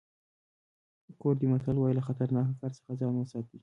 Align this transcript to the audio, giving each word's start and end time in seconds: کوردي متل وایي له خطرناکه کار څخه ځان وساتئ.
کوردي 1.21 1.47
متل 1.51 1.75
وایي 1.77 1.95
له 1.97 2.03
خطرناکه 2.07 2.53
کار 2.61 2.71
څخه 2.77 2.91
ځان 2.99 3.13
وساتئ. 3.15 3.57